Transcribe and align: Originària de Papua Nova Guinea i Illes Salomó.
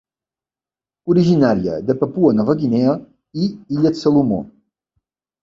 Originària 1.13 1.75
de 1.89 1.95
Papua 1.99 2.31
Nova 2.39 2.57
Guinea 2.63 2.97
i 3.43 3.51
Illes 3.77 4.03
Salomó. 4.07 4.43